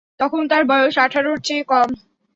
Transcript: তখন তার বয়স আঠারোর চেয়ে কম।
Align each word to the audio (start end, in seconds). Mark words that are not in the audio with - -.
তখন 0.19 0.41
তার 0.51 0.63
বয়স 0.69 0.95
আঠারোর 0.97 1.37
চেয়ে 1.39 1.63
কম। 1.63 1.89